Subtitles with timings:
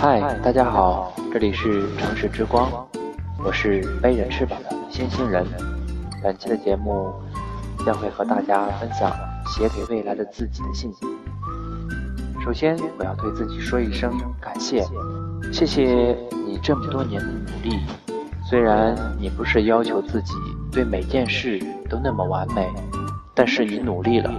[0.00, 2.70] 嗨，大家好，这里是城市之光，
[3.44, 5.44] 我是背着翅膀的星星人。
[6.22, 7.12] 本期的节目
[7.84, 9.10] 将会和大家分享
[9.48, 10.92] 写给未来的自己的信。
[12.44, 14.86] 首先，我要对自己说一声感谢，
[15.52, 17.80] 谢谢你这么多年的努力。
[18.48, 20.32] 虽然你不是要求自己
[20.70, 22.68] 对每件事都那么完美，
[23.34, 24.32] 但是你努力了。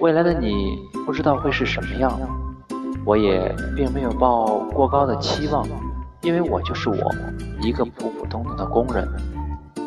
[0.00, 2.20] 未来的你不知道会是什么样，
[3.06, 5.64] 我也并没有抱过高的期望，
[6.22, 6.96] 因为我就是我，
[7.62, 9.08] 一个普普通通的工人。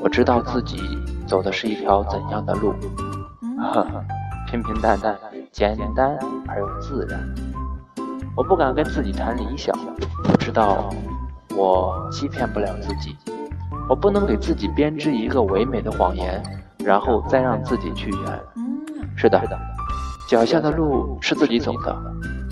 [0.02, 0.80] 我知道自己
[1.28, 2.74] 走的是一条怎样的路，
[3.58, 4.06] 呵呵，
[4.50, 5.20] 平平淡淡，
[5.52, 7.20] 简单而又自然。
[8.38, 9.78] 我不敢跟自己谈理想，
[10.32, 10.90] 我知道
[11.58, 13.18] 我欺骗不了自己。
[13.90, 16.42] 我不能给自己编织一个唯美的谎言，
[16.86, 18.40] 然后再让自己去圆。
[19.18, 19.42] 是的，
[20.30, 21.94] 脚下的路是自己走的，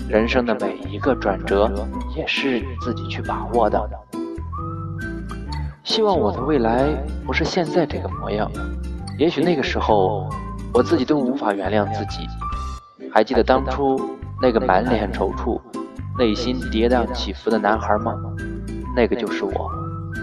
[0.08, 1.70] 人生的每一个转折
[2.16, 3.88] 也是自己去把握的。
[5.84, 6.88] 希望我的未来
[7.26, 8.50] 不是现在这个模样，
[9.18, 10.28] 也许那个时候
[10.72, 12.26] 我自己都无法原谅自己。
[13.12, 14.00] 还记得当初
[14.40, 15.60] 那个满脸踌躇、
[16.18, 18.14] 内心跌宕起伏的男孩吗？
[18.96, 19.70] 那个就是我。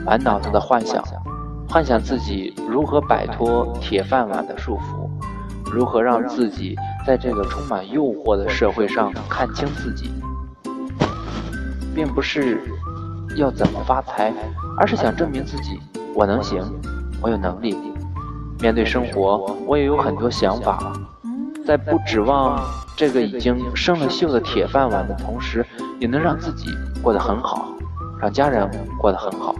[0.03, 1.03] 满脑子的幻想，
[1.67, 5.09] 幻想自己如何摆脱铁饭碗的束缚，
[5.75, 6.73] 如何让自己
[7.05, 10.09] 在这个充满诱惑的社会上看清自己，
[11.93, 12.61] 并不是
[13.35, 14.33] 要怎么发财，
[14.77, 15.77] 而是想证明自己
[16.15, 16.63] 我能行，
[17.21, 17.75] 我有能力。
[18.61, 20.93] 面对生活，我也有很多想法，
[21.67, 22.57] 在不指望
[22.95, 25.65] 这个已经生了锈的铁饭碗的同时，
[25.99, 26.69] 也能让自己
[27.03, 27.67] 过得很好，
[28.17, 28.65] 让家人
[28.97, 29.53] 过得很好。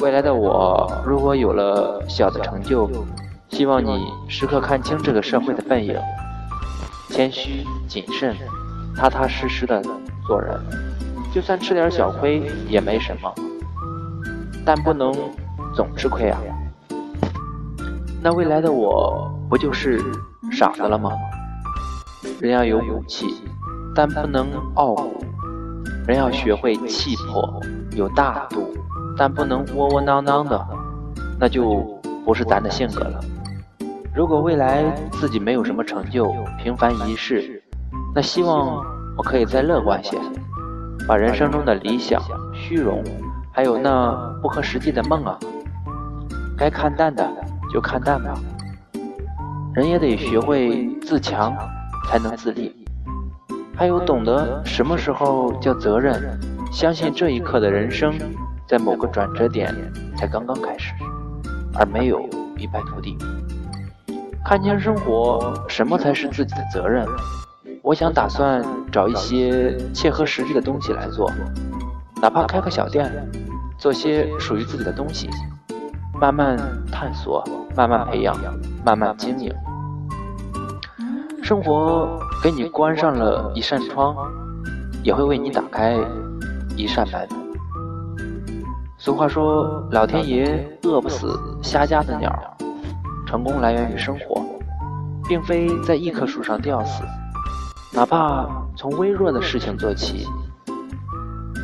[0.00, 2.90] 未来的我，如果有了小的成就，
[3.56, 5.98] 希望你时刻看清这个社会的背影，
[7.08, 8.36] 谦虚谨慎，
[8.94, 9.82] 踏踏实实的
[10.26, 10.60] 做人，
[11.32, 13.34] 就算吃点小亏也没什么，
[14.62, 15.10] 但不能
[15.74, 16.38] 总吃亏啊。
[18.22, 20.04] 那未来的我不就是
[20.52, 21.12] 傻子了吗？
[22.38, 23.24] 人要有骨气，
[23.94, 25.14] 但不能傲骨；
[26.06, 27.58] 人要学会气魄，
[27.92, 28.70] 有大度。
[29.16, 30.62] 但不能窝窝囊囊的，
[31.40, 31.80] 那就
[32.22, 33.18] 不是咱的性格了。
[34.16, 34.82] 如果未来
[35.12, 37.62] 自己没有什么成就，平凡一世，
[38.14, 38.82] 那希望
[39.14, 40.16] 我可以再乐观些，
[41.06, 42.18] 把人生中的理想、
[42.54, 43.04] 虚荣，
[43.52, 44.10] 还有那
[44.40, 45.38] 不合实际的梦啊，
[46.56, 47.30] 该看淡的
[47.70, 48.32] 就看淡吧。
[49.74, 51.54] 人也得学会自强，
[52.08, 52.74] 才能自立。
[53.76, 56.40] 还有懂得什么时候叫责任，
[56.72, 58.14] 相信这一刻的人生。
[58.66, 59.72] 在某个转折点
[60.16, 60.94] 才刚刚开始，
[61.74, 62.26] 而没有
[62.56, 63.16] 一败涂地。
[64.48, 67.04] 看清生活，什么才是自己的责任？
[67.82, 71.28] 我想打算找一些切合实际的东西来做，
[72.22, 73.10] 哪怕开个小店，
[73.76, 75.28] 做些属于自己的东西，
[76.20, 76.56] 慢慢
[76.92, 78.36] 探索，慢慢培养，
[78.84, 79.52] 慢慢经营。
[81.42, 84.14] 生活给你关上了一扇窗，
[85.02, 85.98] 也会为你打开
[86.76, 87.28] 一扇门。
[88.96, 92.32] 俗话说：“老天爷饿不死瞎家的鸟。”
[93.28, 94.35] 成功来源于生活，
[95.28, 97.02] 并非在一棵树上吊死，
[97.92, 100.26] 哪怕从微弱的事情做起。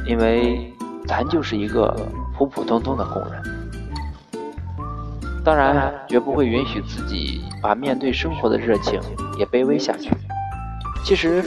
[0.06, 0.72] 因为
[1.06, 1.94] 咱就是一个
[2.36, 3.42] 普普通通的工人，
[5.44, 9.00] 当然绝不会允许自己把面对生活的热情
[9.38, 10.10] 也卑微下去。
[11.04, 11.42] 其实。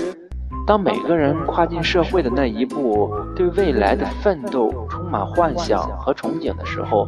[0.68, 7.08] 当每个人跨进社会的那一步，对未来的奋斗充满幻想和憧憬的时候，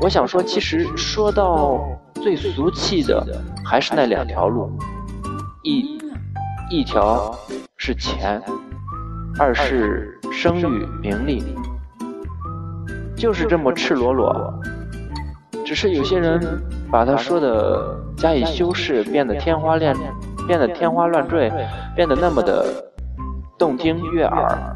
[0.00, 1.78] 我想说，其实说到
[2.14, 3.22] 最俗气的，
[3.62, 4.72] 还是那两条路，
[5.62, 5.98] 一
[6.70, 7.36] 一条
[7.76, 8.42] 是钱，
[9.38, 11.44] 二是声誉名利，
[13.14, 14.58] 就是这么赤裸裸。
[15.66, 16.40] 只是有些人
[16.90, 19.94] 把它说的加以修饰，变得天花乱
[20.46, 21.52] 变得天花乱坠，
[21.94, 22.64] 变得那么的。
[23.56, 24.74] 动听悦耳，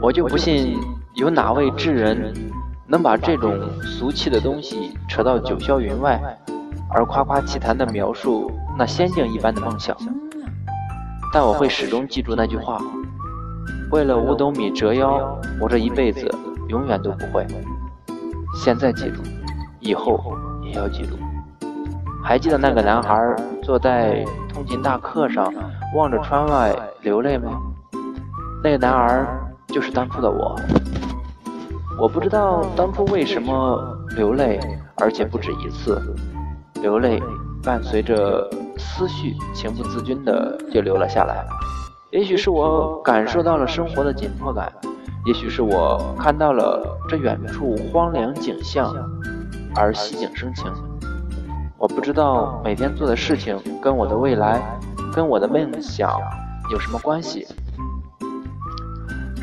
[0.00, 0.78] 我就不信
[1.18, 2.32] 有哪位智人
[2.86, 6.16] 能把这种俗气的东西扯到九霄云外，
[6.88, 8.48] 而夸夸其谈的描述
[8.78, 9.96] 那仙境一般的梦想。
[11.32, 12.80] 但我会始终记住那句话：
[13.90, 16.32] 为了五斗米折腰，我这一辈子
[16.68, 17.44] 永远都不会。
[18.54, 19.20] 现在记住，
[19.80, 20.22] 以后
[20.62, 21.18] 也要记住。
[22.22, 24.24] 还记得那个男孩坐在
[24.54, 25.52] 通勤大客上，
[25.96, 26.72] 望着窗外。
[27.02, 27.60] 流泪吗？
[28.62, 29.26] 那个男儿
[29.66, 30.54] 就是当初的我。
[32.00, 34.60] 我不知道当初为什么流泪，
[34.98, 36.00] 而且不止一次。
[36.80, 37.20] 流泪
[37.60, 41.44] 伴随着思绪，情不自禁的就流了下来。
[42.12, 44.72] 也许是我感受到了生活的紧迫感，
[45.26, 48.94] 也许是我看到了这远处荒凉景象
[49.74, 50.72] 而触景生情。
[51.76, 54.62] 我不知道每天做的事情跟我的未来、
[55.12, 56.16] 跟我的梦想
[56.70, 57.44] 有什么关系。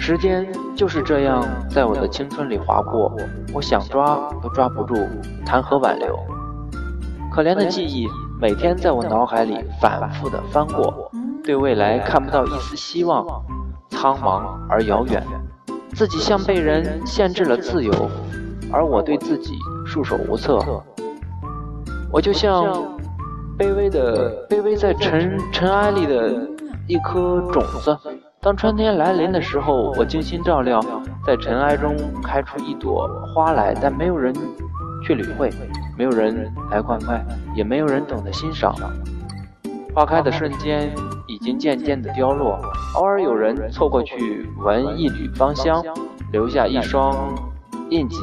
[0.08, 3.12] 时间就是这样在我的青春里划过，
[3.52, 4.96] 我想抓都抓不住，
[5.44, 6.16] 谈何挽留？
[7.34, 8.08] 可怜的记忆
[8.40, 11.12] 每天在我脑海里反复的翻过，
[11.44, 13.26] 对未来看不到一丝希望，
[13.90, 15.24] 苍茫而遥远。
[15.96, 17.92] 自己像被人限制了自由，
[18.72, 19.56] 而我对自己
[19.88, 20.60] 束手无策。
[22.12, 22.64] 我就像
[23.58, 26.48] 卑微的、卑微在尘尘埃里的
[26.88, 27.98] 一颗种子。
[28.46, 30.80] 当春天来临的时候，我精心照料，
[31.26, 34.32] 在尘埃中开出一朵花来，但没有人
[35.04, 35.50] 去理会，
[35.98, 37.20] 没有人来灌溉，
[37.56, 38.76] 也没有人懂得欣赏。
[39.96, 40.94] 花开的瞬间
[41.26, 42.60] 已经渐渐的凋落，
[42.94, 45.84] 偶尔有人凑过去闻一缕芳香，
[46.32, 47.34] 留下一双
[47.90, 48.18] 印记。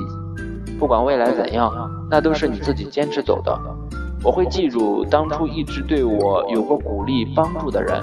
[0.79, 1.73] 不管未来怎样，
[2.09, 3.61] 那都是你自己坚持走的。
[4.23, 8.01] 我会记住当初一直对我有过鼓励帮助的人。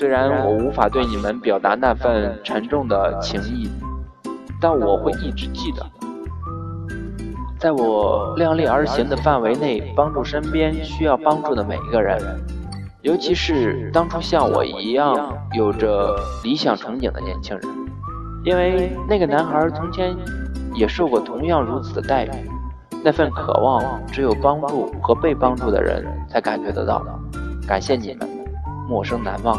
[0.00, 3.68] 虽然我无法对你们表达那份沉重的情谊，
[4.58, 5.86] 但我会一直记得，
[7.58, 12.18] 在我量力而行的范围内，帮助身边需要帮助的每一个人，
[13.02, 17.68] 尤其是当初像我一样有着理想憧憬的年轻人，
[18.42, 20.16] 因为那个男孩从前
[20.74, 22.30] 也受过同样如此的待遇，
[23.04, 27.00] 那份渴望只有帮助和被帮助的人才感觉得到。
[27.00, 27.14] 的。
[27.68, 28.26] 感谢你们，
[28.90, 29.56] 陌生难忘。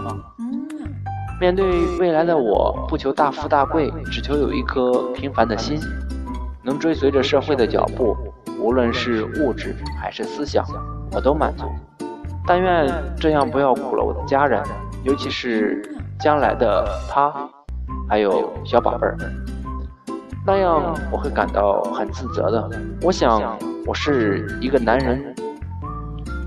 [1.39, 1.65] 面对
[1.97, 5.79] 未来的我，不求大富大贵，只求有一颗平凡的心，
[6.61, 8.13] 能追随着社会的脚步，
[8.59, 10.65] 无论是物质还是思想，
[11.13, 11.63] 我都满足。
[12.45, 12.85] 但愿
[13.17, 14.61] 这样不要苦了我的家人，
[15.03, 15.81] 尤其是
[16.19, 17.33] 将来的他，
[18.09, 19.17] 还有小宝贝儿，
[20.45, 22.69] 那样我会感到很自责的。
[23.01, 23.57] 我想，
[23.87, 25.33] 我是一个男人，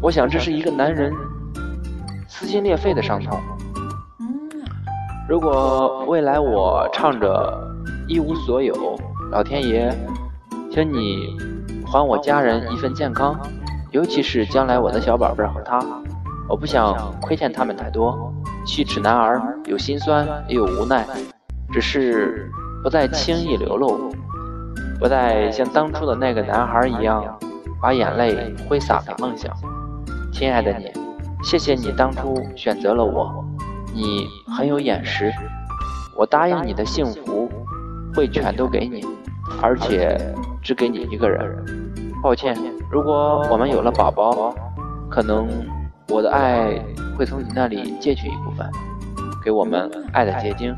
[0.02, 1.12] 我想这是一个男人
[2.36, 3.40] 撕心裂肺的伤痛。
[5.28, 7.72] 如果未来我唱着
[8.08, 8.74] 一无所有，
[9.30, 9.94] 老天爷，
[10.68, 11.36] 请你
[11.86, 13.38] 还我家人一份健康，
[13.92, 15.80] 尤其是将来我的小宝贝和他，
[16.48, 18.34] 我不想亏欠他们太多。
[18.66, 21.06] 七尺男儿有心酸也有无奈，
[21.72, 22.50] 只是
[22.82, 24.10] 不再轻易流露，
[24.98, 27.24] 不再像当初的那个男孩一样
[27.80, 29.54] 把眼泪挥洒给梦想。
[30.32, 30.90] 亲爱的你，
[31.44, 33.44] 谢谢你当初选择了我。
[33.92, 34.26] 你
[34.56, 35.30] 很有眼识，
[36.16, 37.48] 我答应你的幸福
[38.14, 39.04] 会全都给你，
[39.60, 40.18] 而且
[40.62, 41.92] 只给你一个人。
[42.22, 42.56] 抱歉，
[42.90, 44.54] 如果我们有了宝宝，
[45.10, 45.46] 可能
[46.08, 46.82] 我的爱
[47.16, 48.66] 会从你那里借去一部分，
[49.44, 50.74] 给我们爱的结晶。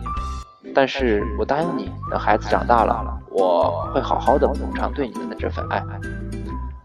[0.75, 5.81] 但是我答应你，等孩子长大了，我会好好的补偿对你们的这份爱。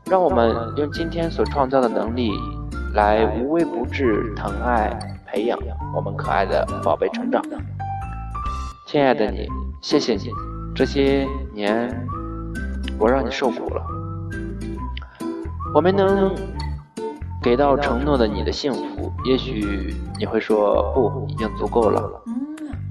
[0.06, 2.32] 让我们用今天所创造的能力，
[2.94, 4.98] 来无微不至疼爱。
[5.34, 5.58] 培养
[5.96, 7.42] 我们可爱的宝贝成长，
[8.86, 9.48] 亲爱的你，
[9.82, 10.30] 谢谢你，
[10.76, 11.90] 这些年
[13.00, 13.82] 我让你受苦了。
[15.74, 16.36] 我没能
[17.42, 22.22] 给到承诺的你的幸福，也许你会说不，已经足够了。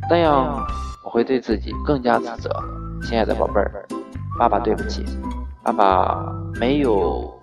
[0.08, 0.66] 那样
[1.04, 2.50] 我会对自己更加自责。
[3.02, 3.86] 亲爱的宝贝儿，
[4.38, 5.04] 爸爸对不起，
[5.62, 6.24] 爸爸
[6.58, 7.38] 没有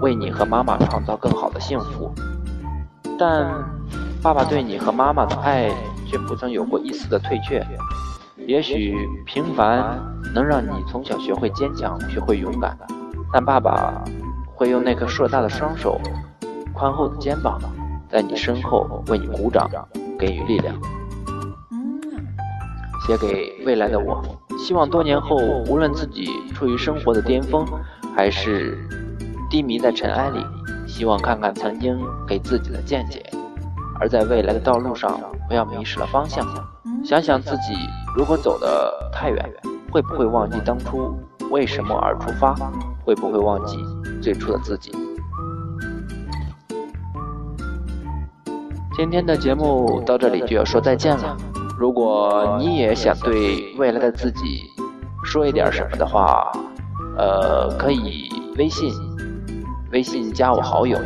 [0.00, 2.12] 为你和妈妈创造更好的幸福，
[3.18, 3.78] 但。
[4.20, 5.70] 爸爸对你和妈妈的爱
[6.04, 7.64] 却不曾有过一丝的退却。
[8.48, 9.96] 也许平凡
[10.34, 12.76] 能让你从小学会坚强，学会勇敢，
[13.32, 14.02] 但爸爸
[14.56, 16.00] 会用那颗硕大的双手、
[16.74, 17.60] 宽厚的肩膀，
[18.10, 19.70] 在你身后为你鼓掌，
[20.18, 20.74] 给予力量。
[23.06, 24.20] 写给未来的我，
[24.58, 25.36] 希望多年后，
[25.68, 27.64] 无论自己处于生活的巅峰，
[28.16, 28.76] 还是
[29.50, 30.44] 低迷在尘埃里，
[30.86, 33.24] 希望看看曾经给自己的见解。
[34.00, 36.46] 而在未来的道路上，不要迷失了方向。
[37.04, 37.74] 想想自己
[38.16, 39.52] 如果走得太远，
[39.90, 41.16] 会不会忘记当初
[41.50, 42.54] 为什么而出发？
[43.04, 43.78] 会不会忘记
[44.20, 44.92] 最初的自己？
[48.94, 51.36] 今天的节目到这里就要说再见了。
[51.78, 54.64] 如果你也想对未来的自己
[55.24, 56.50] 说一点什么的话，
[57.16, 58.92] 呃，可以微信
[59.90, 60.98] 微信加我好友，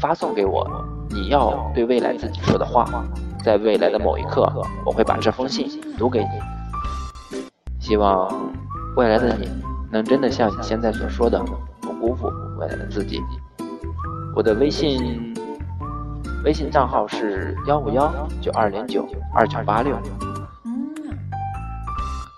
[0.00, 0.68] 发送给我。
[1.08, 2.84] 你要对未来自己说的话，
[3.44, 4.42] 在未来的某一刻，
[4.84, 7.40] 我会把这封信读给你。
[7.78, 8.28] 希望
[8.96, 9.48] 未来的你
[9.92, 11.40] 能真的像你现在所说的，
[11.80, 13.22] 不辜负未来的自己。
[14.34, 15.32] 我的微信
[16.44, 19.96] 微信账号是幺五幺九二零九二九八六。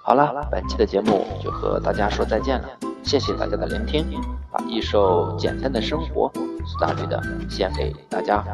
[0.05, 2.69] 好了，本期的节目就和大家说再见了，
[3.09, 4.05] 谢谢大家的聆听，
[4.53, 6.31] 把一首简单的生活
[6.67, 8.45] 苏打绿的献给大家，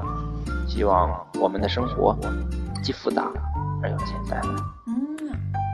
[0.69, 2.17] 希望我们的生活
[2.81, 3.29] 既复杂
[3.83, 4.41] 而又简单，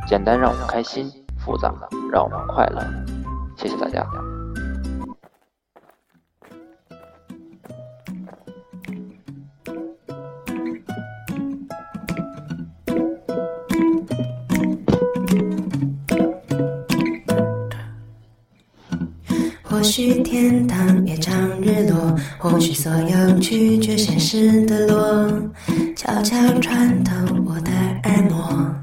[0.09, 1.75] 简单让我们开心，复杂
[2.11, 2.83] 让我们快乐，
[3.55, 4.03] 谢谢大家。
[19.71, 25.33] 或许天堂也常日落，或许所有拒绝现实的落，
[25.95, 27.15] 悄悄穿透
[27.47, 27.71] 我的
[28.03, 28.75] 耳膜。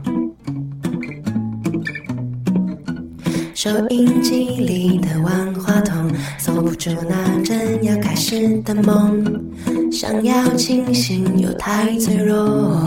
[3.54, 9.22] 收音机里的万花筒，锁不住那正要开始的梦，
[9.92, 12.82] 想要清醒又太脆弱。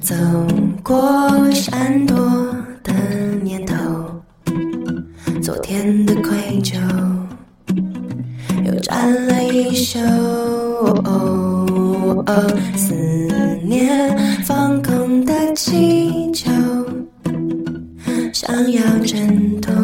[0.00, 0.14] 走
[0.82, 2.16] 过闪躲
[2.82, 2.94] 的
[3.42, 3.77] 念头。
[5.48, 6.76] 昨天的愧疚，
[8.66, 9.98] 又沾了一宿。
[12.76, 12.94] 思
[13.64, 14.14] 念
[14.44, 16.50] 放空的气球，
[18.30, 19.74] 想要挣脱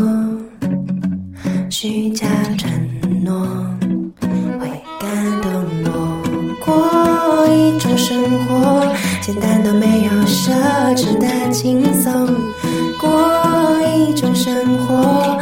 [1.70, 2.26] 虚假
[2.58, 2.70] 承
[3.24, 3.46] 诺，
[4.60, 4.68] 会
[5.00, 5.50] 感动
[5.86, 5.88] 我。
[6.62, 8.86] 过一种生活，
[9.22, 10.52] 简单到没有奢
[10.94, 12.28] 侈的轻松。
[13.00, 13.10] 过
[13.96, 14.54] 一种生
[14.86, 15.33] 活。